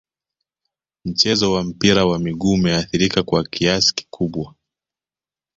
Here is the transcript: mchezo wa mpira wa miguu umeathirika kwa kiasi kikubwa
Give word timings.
mchezo 1.05 1.51
wa 1.51 1.63
mpira 1.63 2.05
wa 2.05 2.19
miguu 2.19 2.53
umeathirika 2.53 3.23
kwa 3.23 3.43
kiasi 3.43 3.95
kikubwa 3.95 4.55